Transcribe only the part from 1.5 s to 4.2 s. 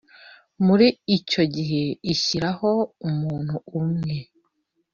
gihe ishyiraho umuntu umwe